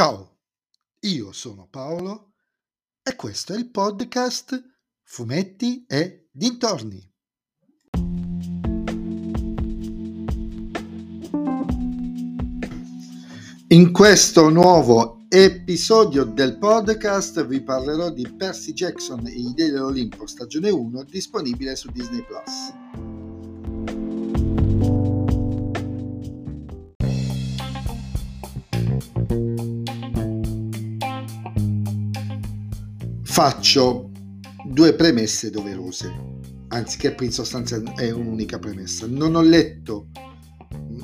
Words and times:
Ciao, 0.00 0.38
io 1.00 1.30
sono 1.32 1.68
Paolo 1.68 2.32
e 3.02 3.14
questo 3.16 3.52
è 3.52 3.58
il 3.58 3.70
podcast 3.70 4.58
Fumetti 5.02 5.84
e 5.86 6.30
Dintorni. 6.32 7.06
In 13.68 13.92
questo 13.92 14.48
nuovo 14.48 15.26
episodio 15.28 16.24
del 16.24 16.56
podcast 16.56 17.44
vi 17.44 17.62
parlerò 17.62 18.08
di 18.08 18.26
Percy 18.38 18.72
Jackson 18.72 19.26
e 19.26 19.32
i 19.32 19.52
Dei 19.52 19.68
dell'Olimpo 19.68 20.26
stagione 20.26 20.70
1 20.70 21.02
disponibile 21.02 21.76
su 21.76 21.90
Disney 21.90 22.24
Plus. 22.24 23.09
Faccio 33.30 34.10
due 34.66 34.92
premesse 34.94 35.50
doverose, 35.50 36.12
anzi 36.66 36.98
che 36.98 37.14
in 37.20 37.30
sostanza 37.30 37.80
è 37.94 38.10
un'unica 38.10 38.58
premessa. 38.58 39.06
Non 39.06 39.36
ho 39.36 39.40
letto 39.40 40.08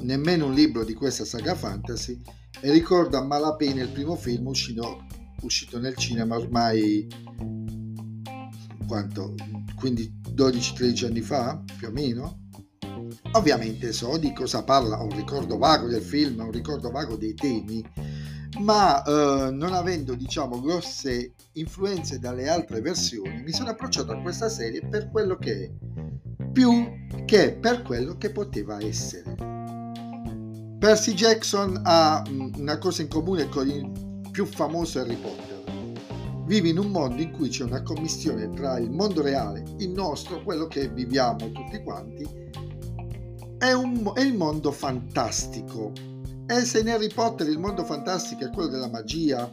nemmeno 0.02 0.46
un 0.46 0.52
libro 0.52 0.84
di 0.84 0.92
questa 0.92 1.24
saga 1.24 1.54
fantasy 1.54 2.20
e 2.60 2.72
ricordo 2.72 3.16
a 3.16 3.24
malapena 3.24 3.80
il 3.80 3.90
primo 3.90 4.16
film 4.16 4.48
uscito, 4.48 5.06
uscito 5.42 5.78
nel 5.78 5.94
cinema 5.94 6.36
ormai 6.36 7.06
quanto 8.88 9.34
12-13 9.80 11.06
anni 11.06 11.20
fa 11.20 11.62
più 11.78 11.86
o 11.86 11.92
meno 11.92 12.40
ovviamente 13.32 13.92
so 13.92 14.16
di 14.18 14.32
cosa 14.32 14.64
parla 14.64 15.00
ho 15.00 15.04
un 15.04 15.16
ricordo 15.16 15.58
vago 15.58 15.86
del 15.86 16.02
film 16.02 16.40
ho 16.40 16.46
un 16.46 16.52
ricordo 16.52 16.90
vago 16.90 17.16
dei 17.16 17.34
temi 17.34 17.84
ma 18.58 19.02
eh, 19.02 19.50
non 19.50 19.72
avendo 19.72 20.14
diciamo 20.14 20.60
grosse 20.60 21.34
influenze 21.52 22.18
dalle 22.18 22.48
altre 22.48 22.80
versioni 22.80 23.42
mi 23.42 23.52
sono 23.52 23.70
approcciato 23.70 24.12
a 24.12 24.20
questa 24.20 24.48
serie 24.48 24.86
per 24.86 25.10
quello 25.10 25.36
che 25.36 25.64
è 25.64 25.70
più 26.52 27.24
che 27.24 27.52
per 27.52 27.82
quello 27.82 28.16
che 28.16 28.30
poteva 28.30 28.82
essere 28.82 29.56
Percy 30.78 31.14
Jackson 31.14 31.80
ha 31.84 32.22
mm, 32.28 32.54
una 32.58 32.78
cosa 32.78 33.02
in 33.02 33.08
comune 33.08 33.48
con 33.48 33.68
il 33.68 33.90
più 34.30 34.44
famoso 34.44 35.00
Harry 35.00 35.16
Potter. 35.16 35.64
Vive 36.44 36.68
in 36.68 36.78
un 36.78 36.90
mondo 36.90 37.22
in 37.22 37.32
cui 37.32 37.48
c'è 37.48 37.64
una 37.64 37.82
commissione 37.82 38.50
tra 38.50 38.78
il 38.78 38.90
mondo 38.90 39.22
reale, 39.22 39.64
il 39.78 39.88
nostro, 39.88 40.42
quello 40.42 40.66
che 40.66 40.88
viviamo 40.88 41.50
tutti 41.50 41.82
quanti, 41.82 42.28
e, 43.58 43.72
un, 43.72 44.12
e 44.14 44.22
il 44.22 44.36
mondo 44.36 44.70
fantastico. 44.70 45.92
E 46.48 46.64
se 46.64 46.78
in 46.78 46.88
Harry 46.88 47.12
Potter 47.12 47.48
il 47.48 47.58
mondo 47.58 47.84
fantastico 47.84 48.44
è 48.44 48.50
quello 48.50 48.68
della 48.68 48.88
magia, 48.88 49.52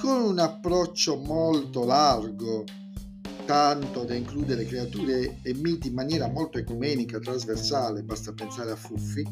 con 0.00 0.22
un 0.22 0.38
approccio 0.38 1.16
molto 1.16 1.84
largo, 1.84 2.64
tanto 3.44 4.04
da 4.04 4.14
includere 4.14 4.64
creature 4.64 5.40
e 5.42 5.54
miti 5.54 5.88
in 5.88 5.94
maniera 5.94 6.28
molto 6.28 6.56
ecumenica, 6.56 7.18
trasversale, 7.18 8.02
basta 8.02 8.32
pensare 8.32 8.70
a 8.70 8.76
Fuffi, 8.76 9.22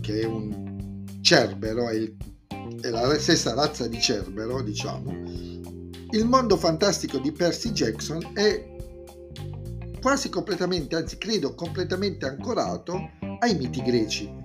che 0.00 0.20
è 0.22 0.24
un 0.24 1.04
cerbero, 1.20 1.88
è, 1.88 1.94
il, 1.94 2.16
è 2.80 2.88
la 2.88 3.16
stessa 3.20 3.54
razza 3.54 3.86
di 3.86 4.00
cerbero, 4.00 4.62
diciamo, 4.62 5.12
il 6.10 6.24
mondo 6.24 6.56
fantastico 6.56 7.18
di 7.18 7.30
Percy 7.30 7.70
Jackson 7.70 8.32
è 8.34 8.74
quasi 10.00 10.28
completamente, 10.30 10.96
anzi 10.96 11.16
credo 11.16 11.54
completamente 11.54 12.26
ancorato 12.26 13.10
ai 13.38 13.54
miti 13.56 13.82
greci. 13.82 14.44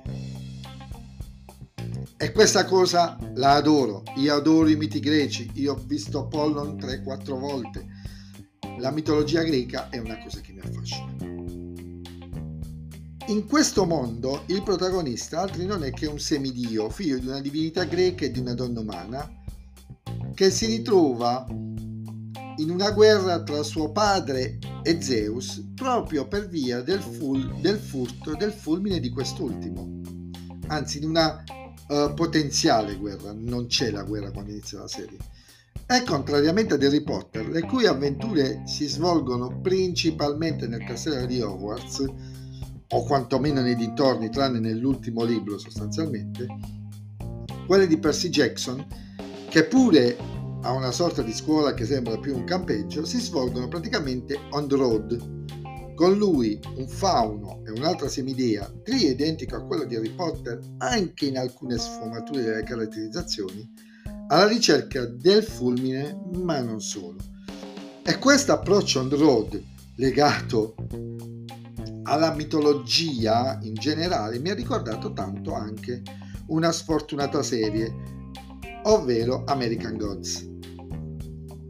E 2.22 2.32
questa 2.32 2.66
cosa 2.66 3.18
la 3.34 3.54
adoro, 3.54 4.04
io 4.18 4.36
adoro 4.36 4.68
i 4.68 4.76
miti 4.76 5.00
greci, 5.00 5.50
io 5.56 5.74
ho 5.74 5.84
visto 5.88 6.20
Apollon 6.20 6.76
3-4 6.76 7.40
volte. 7.40 7.88
La 8.78 8.92
mitologia 8.92 9.42
greca 9.42 9.90
è 9.90 9.98
una 9.98 10.20
cosa 10.20 10.40
che 10.40 10.52
mi 10.52 10.60
affascina. 10.60 11.16
In 13.26 13.48
questo 13.48 13.88
mondo 13.88 14.44
il 14.50 14.62
protagonista 14.62 15.40
altri 15.40 15.66
non 15.66 15.84
è 15.84 15.90
che 15.90 16.06
un 16.06 16.20
semidio, 16.20 16.92
figlio 16.92 17.18
di 17.18 17.26
una 17.26 17.42
divinità 17.42 17.86
greca 17.86 18.26
e 18.26 18.30
di 18.30 18.38
una 18.38 18.54
donna 18.54 18.82
umana, 18.82 19.28
che 20.36 20.52
si 20.52 20.68
ritrova 20.68 21.44
in 21.50 22.70
una 22.70 22.92
guerra 22.92 23.42
tra 23.42 23.64
suo 23.64 23.92
padre 23.92 24.60
e 24.84 25.02
Zeus 25.02 25.72
proprio 25.74 26.28
per 26.28 26.48
via 26.48 26.82
del, 26.84 27.02
ful- 27.02 27.60
del 27.62 27.80
furto 27.80 28.36
del 28.36 28.52
fulmine 28.52 29.00
di 29.00 29.10
quest'ultimo. 29.10 30.02
Anzi, 30.68 31.00
in 31.00 31.06
una 31.06 31.44
uh, 31.92 32.14
potenziale 32.14 32.96
guerra, 32.96 33.34
non 33.36 33.68
c'è 33.68 33.92
la 33.92 34.04
guerra 34.04 34.32
quando 34.32 34.52
inizia 34.52 34.80
la 34.80 34.88
serie. 34.88 35.18
E 35.86 36.04
contrariamente 36.04 36.76
ad 36.76 36.84
Harry 36.84 37.04
Potter, 37.04 37.48
le 37.50 37.62
cui 37.62 37.86
avventure 37.86 38.64
si 38.66 38.88
svolgono 38.88 39.60
principalmente 39.60 40.68
nel 40.68 40.86
castello 40.86 41.26
di 41.26 41.42
Hogwarts, 41.42 42.06
o 42.94 43.04
quantomeno 43.04 43.62
nei 43.62 43.76
dintorni, 43.76 44.30
tranne 44.30 44.60
nell'ultimo 44.60 45.24
libro 45.24 45.58
sostanzialmente, 45.58 46.48
quelle 47.66 47.88
di 47.88 47.98
Percy 47.98 48.30
Jackson, 48.30 48.86
che 49.50 49.66
pure 49.66 50.18
ha 50.62 50.72
una 50.72 50.92
sorta 50.92 51.22
di 51.22 51.34
scuola 51.34 51.74
che 51.74 51.86
sembra 51.86 52.18
più 52.18 52.36
un 52.36 52.44
campeggio, 52.44 53.06
si 53.06 53.20
svolgono 53.20 53.68
praticamente 53.68 54.38
on 54.52 54.68
the 54.68 54.76
road. 54.76 55.41
Con 55.96 56.18
lui, 56.18 56.60
un 56.78 56.88
fauno 56.88 57.62
e 57.66 57.72
un'altra 57.72 58.08
semidea, 58.08 58.72
trio 58.84 59.10
identico 59.10 59.56
a 59.56 59.64
quello 59.66 59.84
di 59.84 59.96
Harry 59.96 60.14
Potter, 60.14 60.60
anche 60.78 61.28
in 61.28 61.38
alcune 61.38 61.78
sfumature 61.78 62.42
delle 62.42 62.64
caratterizzazioni, 62.64 63.70
alla 64.28 64.48
ricerca 64.48 65.06
del 65.06 65.44
fulmine, 65.44 66.18
ma 66.34 66.60
non 66.62 66.82
solo. 66.82 67.18
E 68.04 68.18
questo 68.18 68.54
approccio 68.54 69.00
on 69.00 69.10
the 69.10 69.16
road, 69.16 69.64
legato 69.96 70.76
alla 72.04 72.34
mitologia 72.34 73.60
in 73.62 73.76
generale 73.76 74.40
mi 74.40 74.50
ha 74.50 74.56
ricordato 74.56 75.14
tanto 75.14 75.54
anche 75.54 76.02
una 76.48 76.72
sfortunata 76.72 77.44
serie, 77.44 77.94
ovvero 78.84 79.44
American 79.46 79.98
Gods. 79.98 80.50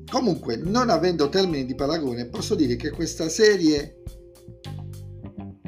Comunque, 0.09 0.57
non 0.57 0.89
avendo 0.89 1.29
termini 1.29 1.65
di 1.65 1.75
paragone, 1.75 2.25
posso 2.25 2.55
dire 2.55 2.75
che 2.75 2.91
questa 2.91 3.29
serie 3.29 4.00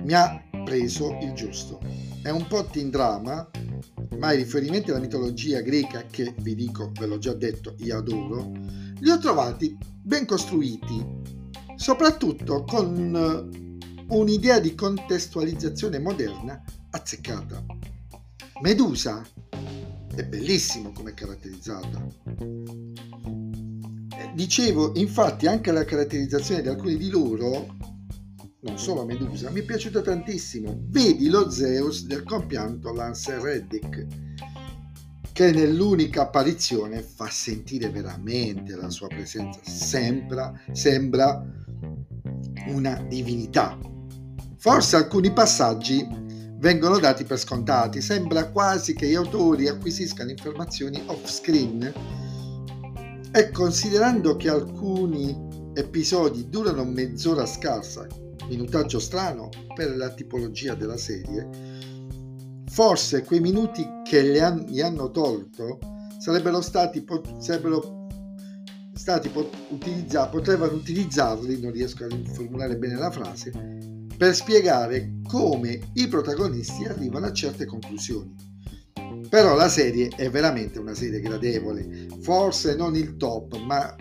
mi 0.03 0.13
ha 0.13 0.43
preso 0.63 1.17
il 1.21 1.33
giusto. 1.33 1.79
È 2.21 2.29
un 2.29 2.45
po' 2.47 2.65
teen 2.65 2.89
drama, 2.89 3.49
ma 4.17 4.31
i 4.31 4.37
riferimenti 4.37 4.91
alla 4.91 4.99
mitologia 4.99 5.61
greca, 5.61 6.05
che 6.09 6.33
vi 6.39 6.55
dico, 6.55 6.91
ve 6.97 7.05
l'ho 7.05 7.17
già 7.17 7.33
detto, 7.33 7.75
io 7.79 7.97
adoro, 7.97 8.51
li 8.99 9.09
ho 9.09 9.17
trovati 9.17 9.77
ben 10.01 10.25
costruiti, 10.25 11.05
soprattutto 11.75 12.63
con 12.63 13.69
un'idea 14.07 14.59
di 14.59 14.75
contestualizzazione 14.75 15.99
moderna 15.99 16.63
azzeccata. 16.91 17.65
Medusa 18.61 19.25
è 20.15 20.23
bellissimo 20.23 20.91
come 20.91 21.13
caratterizzata. 21.13 22.07
Eh, 24.15 24.31
dicevo, 24.35 24.91
infatti, 24.95 25.47
anche 25.47 25.71
la 25.71 25.83
caratterizzazione 25.83 26.61
di 26.61 26.67
alcuni 26.67 26.97
di 26.97 27.09
loro, 27.09 27.92
non 28.63 28.77
solo 28.77 29.05
Medusa, 29.05 29.49
mi 29.49 29.61
è 29.61 29.63
piaciuta 29.63 30.01
tantissimo. 30.01 30.77
Vedi 30.87 31.29
lo 31.29 31.49
Zeus 31.49 32.05
del 32.05 32.23
compianto 32.23 32.93
Lance 32.93 33.39
Reddick, 33.39 34.05
che 35.31 35.51
nell'unica 35.51 36.23
apparizione 36.23 37.01
fa 37.01 37.29
sentire 37.29 37.89
veramente 37.89 38.75
la 38.75 38.89
sua 38.89 39.07
presenza. 39.07 39.59
Sembra, 39.63 40.53
sembra 40.71 41.45
una 42.67 43.01
divinità, 43.07 43.77
Forse 44.63 44.95
alcuni 44.95 45.29
passaggi 45.29 46.07
vengono 46.57 46.97
dati 46.97 47.25
per 47.25 47.37
scontati, 47.37 47.99
sembra 47.99 48.49
quasi 48.49 48.93
che 48.95 49.09
gli 49.09 49.13
autori 49.13 49.67
acquisiscano 49.67 50.29
informazioni 50.29 51.03
off 51.07 51.29
screen 51.29 51.93
e 53.29 53.51
considerando 53.51 54.37
che 54.37 54.49
alcuni 54.49 55.37
episodi 55.73 56.49
durano 56.49 56.85
mezz'ora 56.85 57.45
scarsa, 57.45 58.07
minutaggio 58.47 58.99
strano 58.99 59.49
per 59.75 59.95
la 59.95 60.09
tipologia 60.09 60.75
della 60.75 60.97
serie, 60.97 61.49
forse 62.71 63.23
quei 63.23 63.39
minuti 63.39 63.87
che 64.03 64.23
gli 64.67 64.81
hanno 64.81 65.11
tolto 65.11 65.79
sarebbero 66.19 66.61
stati, 66.61 67.05
sarebbero 67.39 68.07
stati 68.93 69.29
utilizzati, 69.69 70.29
potevano 70.37 70.73
utilizzarli, 70.73 71.59
non 71.59 71.71
riesco 71.71 72.05
a 72.05 72.07
formulare 72.33 72.77
bene 72.77 72.95
la 72.95 73.11
frase, 73.11 73.51
per 74.15 74.33
spiegare 74.33 75.19
come 75.27 75.91
i 75.93 76.07
protagonisti 76.07 76.85
arrivano 76.85 77.25
a 77.25 77.33
certe 77.33 77.65
conclusioni. 77.65 78.51
Però 79.29 79.55
la 79.55 79.67
serie 79.67 80.09
è 80.15 80.29
veramente 80.29 80.79
una 80.79 80.93
serie 80.93 81.19
gradevole, 81.19 82.07
forse 82.21 82.75
non 82.75 82.95
il 82.95 83.17
top, 83.17 83.57
ma 83.65 83.95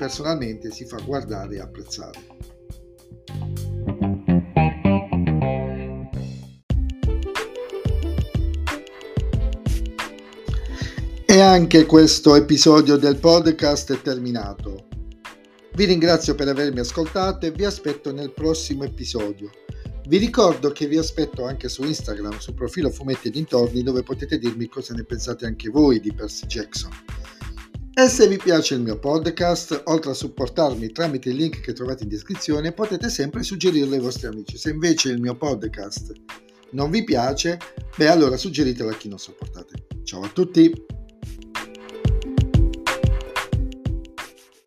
personalmente 0.00 0.70
si 0.70 0.86
fa 0.86 0.96
guardare 1.04 1.56
e 1.56 1.60
apprezzare. 1.60 2.18
E 11.26 11.40
anche 11.40 11.84
questo 11.84 12.34
episodio 12.34 12.96
del 12.96 13.18
podcast 13.18 13.92
è 13.92 14.00
terminato. 14.00 14.88
Vi 15.74 15.84
ringrazio 15.84 16.34
per 16.34 16.48
avermi 16.48 16.80
ascoltato 16.80 17.44
e 17.44 17.50
vi 17.50 17.66
aspetto 17.66 18.10
nel 18.10 18.32
prossimo 18.32 18.84
episodio. 18.84 19.50
Vi 20.06 20.16
ricordo 20.16 20.72
che 20.72 20.86
vi 20.86 20.96
aspetto 20.96 21.44
anche 21.44 21.68
su 21.68 21.84
Instagram, 21.84 22.38
sul 22.38 22.54
profilo 22.54 22.88
Fumetti 22.88 23.28
e 23.28 23.32
Dintorni, 23.32 23.82
dove 23.82 24.02
potete 24.02 24.38
dirmi 24.38 24.66
cosa 24.66 24.94
ne 24.94 25.04
pensate 25.04 25.44
anche 25.44 25.68
voi 25.68 26.00
di 26.00 26.10
Percy 26.14 26.46
Jackson. 26.46 26.90
E 27.92 28.08
se 28.08 28.28
vi 28.28 28.36
piace 28.36 28.74
il 28.74 28.82
mio 28.82 28.98
podcast, 28.98 29.82
oltre 29.86 30.12
a 30.12 30.14
supportarmi 30.14 30.92
tramite 30.92 31.30
il 31.30 31.36
link 31.36 31.60
che 31.60 31.72
trovate 31.72 32.04
in 32.04 32.08
descrizione, 32.08 32.72
potete 32.72 33.10
sempre 33.10 33.42
suggerirlo 33.42 33.94
ai 33.94 34.00
vostri 34.00 34.28
amici. 34.28 34.56
Se 34.56 34.70
invece 34.70 35.10
il 35.10 35.20
mio 35.20 35.36
podcast 35.36 36.12
non 36.70 36.90
vi 36.90 37.02
piace, 37.02 37.58
beh 37.96 38.08
allora 38.08 38.36
suggeritelo 38.36 38.90
a 38.90 38.94
chi 38.94 39.08
non 39.08 39.18
sopportate. 39.18 39.86
Ciao 40.04 40.22
a 40.22 40.28
tutti! 40.28 40.99